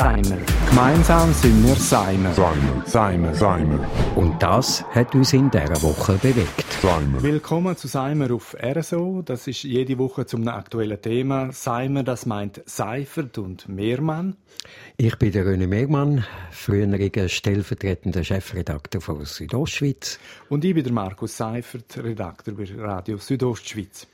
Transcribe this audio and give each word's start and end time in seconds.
Seimer. 0.00 0.38
Gemeinsam 0.70 1.30
sind 1.34 1.62
wir 1.62 1.74
Seimer. 1.74 2.32
Seimer. 2.32 2.86
Seimer. 2.86 3.34
Seimer. 3.34 3.86
Und 4.16 4.42
das 4.42 4.82
hat 4.94 5.14
uns 5.14 5.34
in 5.34 5.50
dieser 5.50 5.82
Woche 5.82 6.14
bewegt. 6.14 6.64
Seimer. 6.80 7.22
Willkommen 7.22 7.76
zu 7.76 7.86
Seimer 7.86 8.32
auf 8.32 8.56
RSO. 8.58 9.20
Das 9.20 9.46
ist 9.46 9.62
jede 9.62 9.98
Woche 9.98 10.24
zum 10.24 10.48
aktuellen 10.48 11.02
Thema. 11.02 11.52
Seimer, 11.52 12.02
das 12.02 12.24
meint 12.24 12.62
Seifert 12.64 13.36
und 13.36 13.68
Mehrmann. 13.68 14.36
Ich 14.96 15.18
bin 15.18 15.32
der 15.32 15.44
René 15.44 15.66
Megmann, 15.66 16.24
früheriger 16.50 17.28
stellvertretender 17.28 18.24
Chefredakteur 18.24 19.02
von 19.02 19.22
Südostschweiz. 19.26 20.18
Und 20.48 20.64
ich 20.64 20.72
bin 20.72 20.84
der 20.84 20.94
Markus 20.94 21.36
Seifert, 21.36 22.02
Redakteur 22.02 22.54
bei 22.54 22.66
Radio 22.74 23.18
Südostschweiz. 23.18 24.06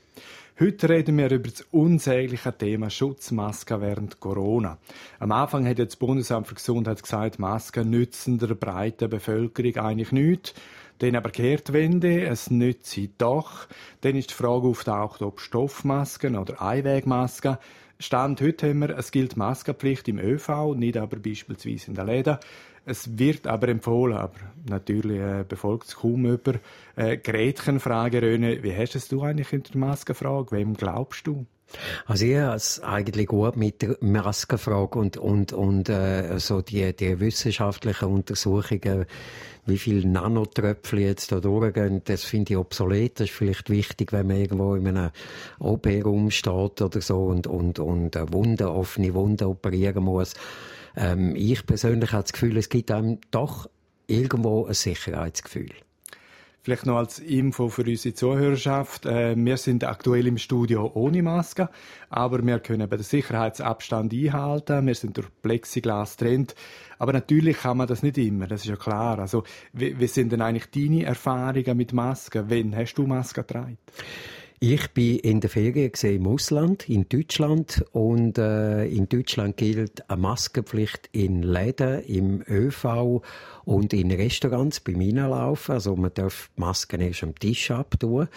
Heute 0.59 0.89
reden 0.89 1.19
wir 1.19 1.29
über 1.29 1.49
das 1.49 1.61
unsägliche 1.69 2.51
Thema 2.51 2.89
Schutzmasken 2.89 3.79
während 3.79 4.19
Corona. 4.19 4.79
Am 5.19 5.31
Anfang 5.31 5.67
hat 5.67 5.77
das 5.77 5.97
Bundesamt 5.97 6.47
für 6.47 6.55
Gesundheit 6.55 7.03
gesagt, 7.03 7.37
Masken 7.37 7.91
nützen 7.91 8.39
der 8.39 8.55
breiten 8.55 9.07
Bevölkerung 9.07 9.75
eigentlich 9.75 10.11
nichts. 10.11 10.55
Dann 10.97 11.15
aber 11.15 11.29
Kehrtwende, 11.29 12.25
es 12.25 12.49
nützt 12.49 12.87
sie 12.87 13.11
doch. 13.19 13.67
Dann 14.01 14.15
ist 14.15 14.31
die 14.31 14.33
Frage 14.33 14.67
auftaucht, 14.67 15.21
ob 15.21 15.41
Stoffmasken 15.41 16.35
oder 16.35 16.59
Einwegmasken 16.59 17.59
Stand 17.99 18.41
heute 18.41 18.69
haben 18.69 18.79
wir, 18.79 18.95
es 18.95 19.09
gilt 19.09 19.37
Maskenpflicht 19.37 20.07
im 20.07 20.19
ÖV, 20.19 20.75
nicht 20.75 20.97
aber 20.97 21.17
beispielsweise 21.17 21.87
in 21.87 21.95
den 21.95 22.05
Läden. 22.05 22.37
Es 22.89 23.19
wird 23.19 23.47
aber 23.47 23.67
empfohlen, 23.67 24.15
aber 24.15 24.39
natürlich 24.65 25.19
äh, 25.19 25.43
befolgt 25.45 25.87
es 25.87 25.97
kaum 25.97 26.25
über. 26.25 26.53
Äh, 26.95 27.17
Gretchenfrage, 27.17 28.21
Röne, 28.21 28.63
wie 28.63 28.73
hast 28.73 29.11
du 29.11 29.23
eigentlich 29.23 29.51
in 29.51 29.63
der 29.63 29.77
Maskenfrage? 29.77 30.51
Wem 30.51 30.73
glaubst 30.73 31.27
du? 31.27 31.45
Also 32.05 32.25
ich 32.25 32.37
habe 32.37 32.55
es 32.55 32.79
eigentlich 32.79 33.27
gut 33.27 33.57
mit 33.57 33.81
der 33.81 33.97
Maskenfrage 33.99 34.97
und, 34.99 35.17
und, 35.17 35.51
und 35.51 35.89
äh, 35.89 36.39
so 36.39 36.61
die, 36.61 36.95
die 36.95 37.19
wissenschaftlichen 37.19 38.07
Untersuchungen, 38.07 39.05
wie 39.65 39.77
viele 39.77 40.07
Nanotröpfchen 40.07 40.99
jetzt 40.99 41.33
da 41.33 41.41
durchgehen, 41.41 42.03
das 42.05 42.23
finde 42.23 42.53
ich 42.53 42.57
obsolet. 42.57 43.19
Das 43.19 43.27
ist 43.27 43.35
vielleicht 43.35 43.69
wichtig, 43.69 44.13
wenn 44.13 44.27
man 44.27 44.37
irgendwo 44.37 44.75
in 44.75 44.87
einem 44.87 45.09
OP-Raum 45.59 46.31
steht 46.31 46.81
oder 46.81 47.01
so 47.01 47.25
und, 47.25 47.47
und, 47.47 47.79
und 47.79 48.15
eine 48.15 48.31
Wunde, 48.31 48.71
offene 48.71 49.13
Wunde 49.13 49.49
operieren 49.49 50.05
muss. 50.05 50.35
Ähm, 50.97 51.35
ich 51.35 51.65
persönlich 51.65 52.11
habe 52.11 52.23
das 52.23 52.33
Gefühl, 52.33 52.57
es 52.57 52.69
gibt 52.69 52.89
einem 52.91 53.19
doch 53.29 53.69
irgendwo 54.07 54.65
ein 54.65 54.73
Sicherheitsgefühl. 54.73 55.69
Vielleicht 56.63 56.85
noch 56.85 56.97
als 56.97 57.19
Info 57.19 57.69
für 57.69 57.83
unsere 57.83 58.13
Zuhörerschaft. 58.13 59.05
Äh, 59.05 59.35
wir 59.37 59.55
sind 59.55 59.85
aktuell 59.85 60.27
im 60.27 60.37
Studio 60.37 60.91
ohne 60.95 61.21
Maske, 61.21 61.69
aber 62.09 62.45
wir 62.45 62.59
können 62.59 62.89
den 62.89 63.03
Sicherheitsabstand 63.03 64.11
einhalten. 64.11 64.87
Wir 64.87 64.95
sind 64.95 65.15
durch 65.15 65.27
Plexiglas 65.43 66.17
getrennt. 66.17 66.55
Aber 66.97 67.13
natürlich 67.13 67.59
kann 67.59 67.77
man 67.77 67.87
das 67.87 68.03
nicht 68.03 68.17
immer, 68.17 68.47
das 68.47 68.61
ist 68.61 68.67
ja 68.67 68.75
klar. 68.75 69.19
Also, 69.19 69.43
wie, 69.71 70.07
sind 70.07 70.31
denn 70.31 70.41
eigentlich 70.41 70.69
deine 70.71 71.05
Erfahrungen 71.05 71.77
mit 71.77 71.93
Masken? 71.93 72.45
Wann 72.49 72.75
hast 72.75 72.95
du 72.95 73.05
Masken 73.07 73.45
getragen? 73.47 73.77
Ich 74.59 74.89
bin 74.89 75.19
in 75.19 75.39
der 75.39 75.51
Ferien 75.51 75.91
im 76.01 76.25
Ausland, 76.25 76.89
in 76.89 77.07
Deutschland, 77.07 77.85
und 77.91 78.39
äh, 78.39 78.85
in 78.87 79.07
Deutschland 79.07 79.55
gilt 79.55 80.09
eine 80.09 80.19
Maskenpflicht 80.19 81.09
in 81.11 81.43
Läden, 81.43 82.01
im 82.05 82.43
ÖV 82.47 83.21
und 83.65 83.93
in 83.93 84.11
Restaurants 84.11 84.79
beim 84.79 84.95
Reinlaufen. 84.95 85.75
Also 85.75 85.95
man 85.95 86.11
darf 86.11 86.49
Masken 86.55 87.01
erst 87.01 87.21
am 87.21 87.35
Tisch 87.35 87.69
abtun 87.69 88.29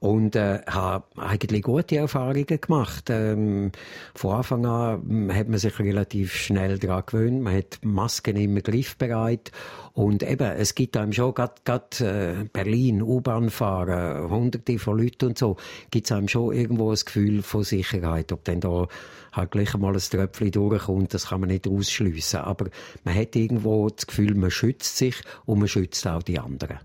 und 0.00 0.34
äh, 0.34 0.60
habe 0.66 1.04
eigentlich 1.16 1.62
gute 1.62 1.98
Erfahrungen 1.98 2.60
gemacht. 2.60 3.10
Ähm, 3.10 3.70
von 4.14 4.36
Anfang 4.36 4.66
an 4.66 5.02
hm, 5.02 5.34
hat 5.34 5.48
man 5.48 5.58
sich 5.58 5.78
relativ 5.78 6.34
schnell 6.34 6.78
daran 6.78 7.04
gewöhnt. 7.06 7.42
Man 7.42 7.54
hat 7.54 7.78
Masken 7.82 8.36
immer 8.36 8.62
griffbereit 8.62 9.52
und 9.92 10.22
eben, 10.22 10.50
es 10.52 10.74
gibt 10.74 10.96
einem 10.96 11.12
schon, 11.12 11.34
gerade 11.34 11.54
äh, 12.00 12.44
Berlin, 12.50 13.02
U-Bahn 13.02 13.50
fahren, 13.50 14.30
hunderte 14.30 14.78
von 14.78 14.98
Leuten 14.98 15.26
und 15.26 15.38
so, 15.38 15.56
gibt 15.90 16.06
es 16.06 16.12
einem 16.12 16.28
schon 16.28 16.54
irgendwo 16.54 16.90
ein 16.90 16.98
Gefühl 17.04 17.42
von 17.42 17.62
Sicherheit. 17.62 18.32
Ob 18.32 18.44
dann 18.44 18.60
da 18.60 18.88
halt 19.32 19.50
gleich 19.50 19.74
einmal 19.74 19.92
ein 19.92 20.00
Tröpfchen 20.00 20.50
durchkommt, 20.50 21.12
das 21.12 21.28
kann 21.28 21.40
man 21.40 21.50
nicht 21.50 21.68
ausschliessen. 21.68 22.40
Aber 22.40 22.70
man 23.04 23.14
hat 23.14 23.36
irgendwo 23.36 23.90
das 23.90 24.06
Gefühl, 24.06 24.34
man 24.34 24.50
schützt 24.50 24.96
sich 24.96 25.16
und 25.44 25.58
man 25.58 25.68
schützt 25.68 26.06
auch 26.06 26.22
die 26.22 26.38
anderen. 26.38 26.78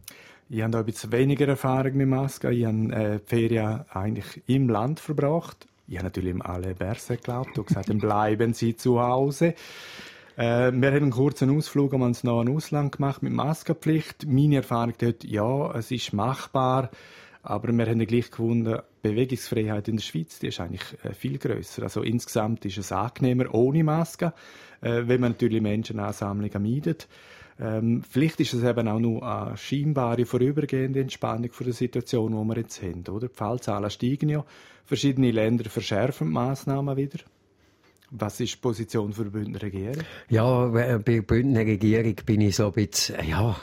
Ich 0.47 0.61
habe 0.61 0.78
ein 0.78 0.85
bisschen 0.85 1.11
weniger 1.11 1.47
Erfahrung 1.47 1.95
mit 1.95 2.07
Masken. 2.07 2.53
Ich 2.53 2.66
habe 2.66 2.94
äh, 2.94 3.19
die 3.19 3.25
Ferien 3.25 3.83
eigentlich 3.89 4.44
im 4.45 4.69
Land 4.69 5.00
verbracht. 5.00 5.66
Ich 5.88 5.97
habe 5.97 6.06
natürlich 6.06 6.39
alle 6.39 6.75
Berse 6.75 7.17
geglaubt 7.17 7.57
und 7.57 7.66
gesagt, 7.66 7.89
dann 7.89 7.97
bleiben 7.97 8.53
Sie 8.53 8.75
zu 8.75 9.01
Hause. 9.01 9.55
Äh, 10.38 10.72
wir 10.72 10.91
haben 10.91 10.97
einen 10.97 11.11
kurzen 11.11 11.55
Ausflug 11.55 11.95
einmal 11.95 12.09
ins 12.09 12.23
nahe 12.23 12.47
Ausland 12.47 12.91
gemacht 12.91 13.23
mit 13.23 13.34
Maskenpflicht. 13.34 14.28
Meine 14.28 14.57
Erfahrung 14.57 14.94
dort, 15.00 15.23
ja, 15.23 15.75
es 15.75 15.89
ist 15.89 16.13
machbar, 16.13 16.91
aber 17.45 17.72
wir 17.72 17.85
haben 17.85 18.06
gleich 18.06 18.31
gefunden, 18.31 18.79
Bewegungsfreiheit 19.01 19.88
in 19.88 19.97
der 19.97 20.03
Schweiz, 20.03 20.39
die 20.39 20.47
ist 20.47 20.59
eigentlich 20.59 20.83
äh, 21.03 21.13
viel 21.13 21.38
größer. 21.38 21.83
Also 21.83 22.01
insgesamt 22.01 22.66
ist 22.66 22.78
es 22.78 22.91
angenehmer 22.91 23.53
ohne 23.53 23.83
Maske, 23.83 24.33
äh, 24.81 25.03
wenn 25.06 25.22
man 25.22 25.33
natürlich 25.33 25.61
Menschenansammlungen 25.61 26.61
meidet. 26.61 27.07
Ähm, 27.59 28.03
vielleicht 28.09 28.39
ist 28.41 28.53
es 28.53 28.63
eben 28.63 28.88
auch 28.88 29.00
nur 29.00 29.23
eine 29.23 29.55
scheinbare 29.57 30.25
vorübergehende 30.25 31.00
Entspannung 31.00 31.51
von 31.51 31.66
der 31.66 31.73
Situation, 31.73 32.31
die 32.31 32.55
wir 32.55 32.61
jetzt 32.61 32.81
haben. 32.81 33.03
Oder? 33.07 33.28
Die 33.28 33.35
Fallzahlen 33.35 33.89
steigen 33.89 34.29
ja. 34.29 34.44
Verschiedene 34.84 35.31
Länder 35.31 35.69
verschärfen 35.69 36.28
die 36.28 36.34
Massnahmen 36.34 36.97
wieder. 36.97 37.19
Was 38.11 38.39
ist 38.39 38.53
die 38.53 38.59
Position 38.59 39.13
für 39.13 39.25
die 39.25 39.31
Bündner 39.31 39.61
Regierung? 39.61 40.03
Ja, 40.29 40.67
bei 40.67 40.97
der 40.97 41.21
Bündner 41.21 41.61
Regierung 41.61 42.16
bin 42.25 42.41
ich 42.41 42.55
so 42.55 42.67
ein 42.67 42.73
bisschen, 42.73 43.27
ja, 43.27 43.55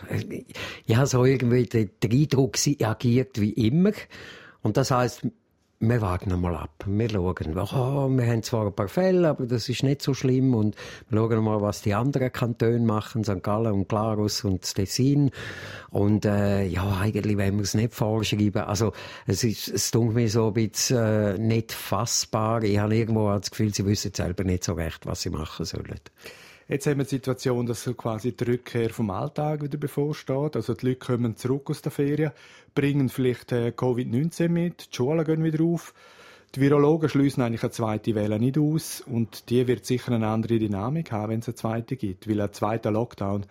ich 0.87 0.97
habe 0.97 1.07
so 1.07 1.25
irgendwie 1.25 1.65
den 1.65 1.91
Eindruck, 2.05 2.57
sie 2.57 2.85
agiert 2.85 3.41
wie 3.41 3.53
immer. 3.53 3.93
Und 4.63 4.77
das 4.77 4.91
heißt, 4.91 5.27
wir 5.83 6.01
warten 6.01 6.41
mal 6.41 6.55
ab. 6.55 6.85
Wir 6.87 7.11
schauen, 7.11 7.57
oh, 7.57 8.09
wir 8.09 8.27
haben 8.27 8.43
zwar 8.45 8.67
ein 8.67 8.73
paar 8.73 8.87
Fälle, 8.87 9.29
aber 9.29 9.47
das 9.47 9.69
ist 9.69 9.83
nicht 9.83 10.01
so 10.01 10.15
schlimm 10.15 10.55
und 10.55 10.77
wir 11.09 11.19
schauen 11.19 11.43
mal, 11.43 11.61
was 11.61 11.83
die 11.83 11.93
anderen 11.93 12.31
Kantone 12.31 12.79
machen, 12.79 13.25
St. 13.25 13.43
Gallen 13.43 13.73
und 13.73 13.89
Glarus 13.89 14.45
und 14.45 14.63
Tessin. 14.63 15.33
Und 15.91 16.25
äh, 16.25 16.65
ja, 16.67 16.99
eigentlich 17.01 17.37
wollen 17.37 17.57
wir 17.57 17.63
es 17.63 17.75
nicht 17.75 17.95
vorschreiben. 17.95 18.63
Also 18.63 18.93
es 19.27 19.43
ist, 19.43 19.67
es 19.67 19.91
tut 19.91 20.15
mir 20.15 20.29
so 20.29 20.49
ein 20.49 20.55
bisschen 20.55 20.99
äh, 20.99 21.39
nicht 21.39 21.73
fassbar. 21.73 22.63
Ich 22.63 22.79
habe 22.79 22.95
irgendwo 22.95 23.29
das 23.31 23.51
Gefühl, 23.51 23.75
sie 23.75 23.85
wissen 23.85 24.15
selber 24.15 24.45
nicht 24.45 24.63
so 24.63 24.75
recht, 24.75 25.05
was 25.05 25.23
sie 25.23 25.31
machen 25.31 25.65
sollen. 25.65 25.99
Jetzt 26.73 26.87
haben 26.87 26.97
wir 26.97 27.05
die 27.05 27.11
Situation, 27.11 27.67
dass 27.67 27.85
quasi 27.99 28.35
die 28.35 28.45
Rückkehr 28.45 28.89
vom 28.89 29.11
Alltag 29.11 29.63
wieder 29.63 29.77
bevorsteht. 29.77 30.57
Also 30.57 30.73
die 30.73 30.87
Leute 30.87 31.01
kommen 31.01 31.37
zurück 31.37 31.69
aus 31.69 31.83
der 31.83 31.93
Ferien, 31.93 32.33
bringen 32.75 33.11
vielleicht 33.11 33.53
äh, 33.53 33.75
Covid-19 33.77 34.49
mit, 34.49 34.89
die 34.91 34.97
Schulen 34.97 35.23
gehen 35.27 35.45
wieder 35.45 35.63
auf. 35.63 35.93
Die 36.55 36.63
Virologen 36.63 37.11
schließen 37.11 37.43
eigentlich 37.43 37.63
eine 37.63 37.73
zweite 37.73 38.15
Welle 38.15 38.39
nicht 38.39 38.57
aus 38.57 39.03
und 39.03 39.51
die 39.51 39.67
wird 39.69 39.85
sicher 39.85 40.13
eine 40.13 40.29
andere 40.29 40.59
Dynamik 40.59 41.13
haben, 41.13 41.33
wenn 41.33 41.41
es 41.41 41.49
eine 41.49 41.57
zweite 41.57 41.97
gibt, 41.97 42.27
weil 42.27 42.41
ein 42.41 42.55
zweiter 42.55 42.91
Lockdown 42.91 43.45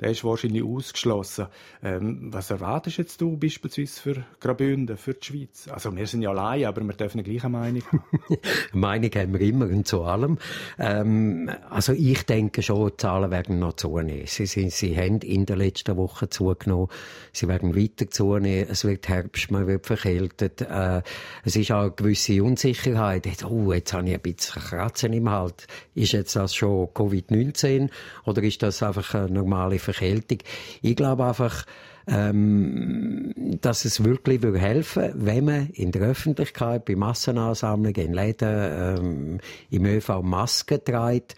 der 0.00 0.10
ist 0.10 0.24
wahrscheinlich 0.24 0.62
ausgeschlossen. 0.62 1.46
Ähm, 1.82 2.32
was 2.32 2.50
erwartest 2.50 2.98
jetzt 2.98 3.20
du 3.20 3.36
beispielsweise 3.36 4.00
für 4.00 4.24
Graubünden, 4.40 4.96
für 4.96 5.14
die 5.14 5.26
Schweiz? 5.26 5.68
Also 5.68 5.94
wir 5.94 6.06
sind 6.06 6.22
ja 6.22 6.30
allein, 6.30 6.64
aber 6.64 6.82
wir 6.82 6.94
dürfen 6.94 7.22
die 7.22 7.30
gleiche 7.30 7.48
Meinung 7.48 7.82
haben. 7.90 8.02
Meinung 8.72 9.10
haben 9.14 9.32
wir 9.32 9.40
immer 9.40 9.66
und 9.66 9.86
zu 9.86 10.02
allem. 10.02 10.38
Ähm, 10.78 11.50
also 11.70 11.92
ich 11.92 12.22
denke 12.24 12.62
schon, 12.62 12.90
die 12.90 12.96
Zahlen 12.96 13.30
werden 13.30 13.58
noch 13.58 13.74
zunehmen. 13.74 14.26
Sie, 14.26 14.46
sie, 14.46 14.70
sie 14.70 14.96
haben 14.96 15.20
in 15.20 15.46
den 15.46 15.58
letzten 15.58 15.96
Wochen 15.96 16.30
zugenommen. 16.30 16.88
Sie 17.32 17.48
werden 17.48 17.76
weiter 17.76 18.10
zunehmen. 18.10 18.68
Es 18.70 18.84
wird 18.84 19.08
Herbst, 19.08 19.50
man 19.50 19.66
wird 19.66 19.86
verkältet. 19.86 20.60
Äh, 20.60 21.02
es 21.44 21.56
ist 21.56 21.72
auch 21.72 21.82
eine 21.82 21.90
gewisse 21.92 22.42
Unsicherheit. 22.42 23.26
Oh, 23.44 23.72
jetzt 23.72 23.92
habe 23.92 24.08
ich 24.08 24.14
ein 24.14 24.20
bisschen 24.20 24.62
Kratzen 24.62 25.12
im 25.12 25.30
Halt. 25.30 25.66
Ist 25.94 26.12
jetzt 26.12 26.36
das 26.36 26.54
schon 26.54 26.86
Covid-19 26.88 27.90
oder 28.24 28.42
ist 28.42 28.62
das 28.62 28.82
einfach 28.82 29.14
eine 29.14 29.30
normale 29.30 29.78
Verkältung. 29.92 30.38
Ich 30.82 30.96
glaube 30.96 31.24
einfach, 31.24 31.64
ähm, 32.06 33.32
dass 33.60 33.84
es 33.84 34.02
wirklich 34.02 34.42
würde 34.42 34.58
helfen 34.58 35.12
wenn 35.14 35.44
man 35.44 35.68
in 35.70 35.92
der 35.92 36.02
Öffentlichkeit, 36.02 36.84
bei 36.84 36.96
Massenansammlungen, 36.96 38.06
in 38.06 38.14
Läden, 38.14 38.48
ähm, 38.48 39.40
im 39.70 39.84
ÖV 39.84 40.22
Masken 40.22 40.82
trägt, 40.82 41.36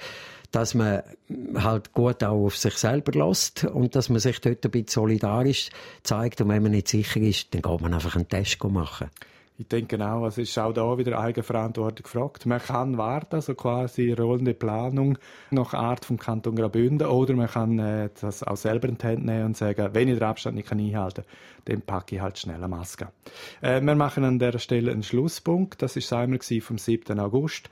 dass 0.52 0.75
man 0.75 1.02
halt 1.56 1.93
gut 1.93 2.23
auch 2.25 2.47
auf 2.47 2.56
sich 2.56 2.75
selber 2.75 3.12
lässt 3.12 3.64
und 3.64 3.94
dass 3.94 4.08
man 4.08 4.20
sich 4.20 4.41
dort 4.41 4.64
ein 4.64 4.70
bisschen 4.70 4.88
solidarisch 4.88 5.70
zeigt 6.02 6.41
und 6.41 6.49
wenn 6.49 6.62
man 6.62 6.73
nicht 6.73 6.88
sicher 6.88 7.20
ist, 7.20 7.55
dann 7.55 7.62
geht 7.62 7.81
man 7.81 7.94
einfach 7.94 8.17
einen 8.17 8.29
Test 8.29 8.62
machen. 8.64 9.11
Ich 9.60 9.68
denke 9.68 10.02
auch, 10.02 10.26
es 10.26 10.38
ist 10.38 10.58
auch 10.58 10.72
da 10.72 10.96
wieder 10.96 11.18
Eigenverantwortung 11.18 12.04
gefragt. 12.04 12.46
Man 12.46 12.60
kann 12.60 12.96
warten, 12.96 13.34
also 13.34 13.54
quasi 13.54 14.10
rollende 14.10 14.54
Planung 14.54 15.18
nach 15.50 15.74
Art 15.74 16.06
vom 16.06 16.16
Kanton 16.16 16.56
Graubünden, 16.56 17.06
oder 17.06 17.34
man 17.34 17.46
kann 17.46 17.78
äh, 17.78 18.08
das 18.18 18.42
auch 18.42 18.56
selber 18.56 18.88
in 18.88 18.96
die 18.96 19.06
Hand 19.06 19.26
nehmen 19.26 19.44
und 19.44 19.58
sagen, 19.58 19.90
wenn 19.92 20.08
ich 20.08 20.14
den 20.14 20.22
Abstand 20.22 20.56
nicht 20.56 20.72
einhalten 20.72 21.24
kann, 21.24 21.64
dann 21.66 21.82
packe 21.82 22.14
ich 22.14 22.22
halt 22.22 22.38
schnell 22.38 22.56
eine 22.56 22.68
Maske. 22.68 23.08
Äh, 23.60 23.82
wir 23.82 23.94
machen 23.96 24.24
an 24.24 24.38
der 24.38 24.58
Stelle 24.58 24.92
einen 24.92 25.02
Schlusspunkt. 25.02 25.82
Das 25.82 25.94
ist 25.94 26.10
einmal 26.10 26.40
vom 26.40 26.78
7. 26.78 27.20
August. 27.20 27.68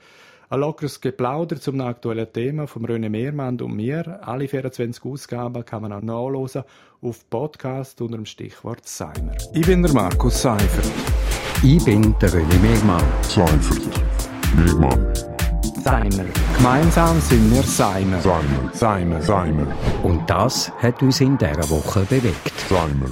Ein 0.51 0.59
lockeres 0.59 1.01
Geplauder 1.01 1.59
zum 1.59 1.81
aktuellen 1.81 2.31
Thema 2.31 2.67
von 2.67 2.85
René 2.85 3.09
Mehrmann 3.09 3.59
und 3.61 3.75
mir. 3.75 4.19
Alle 4.27 4.47
24 4.47 5.03
Ausgaben 5.03 5.65
kann 5.65 5.81
man 5.81 5.93
auch 5.93 6.03
nachlesen 6.03 6.65
auf 7.01 7.27
Podcast 7.31 7.99
unter 7.99 8.17
dem 8.17 8.25
Stichwort 8.27 8.87
Seimer. 8.87 9.33
Ich 9.55 9.65
bin 9.65 9.81
der 9.81 9.93
Markus 9.93 10.43
Seifert. 10.43 11.28
Ich 11.61 11.83
bin 11.83 12.15
der 12.21 12.29
René 12.29 12.57
Megmann. 12.61 13.03
Seifert. 13.21 13.81
Megmann. 14.55 15.05
Seimer. 15.83 16.25
Gemeinsam 16.55 17.19
sind 17.19 17.53
wir 17.53 17.63
Seimer. 17.63 18.21
Seimer. 18.21 18.71
Seimer. 18.71 19.21
Seimer. 19.21 19.67
Und 20.03 20.29
das 20.29 20.71
hat 20.81 21.01
uns 21.01 21.19
in 21.19 21.37
dieser 21.37 21.69
Woche 21.69 22.05
bewegt. 22.05 22.53
Seimer. 22.69 23.07